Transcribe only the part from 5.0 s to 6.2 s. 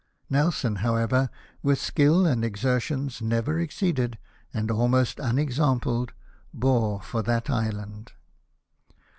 unexampled,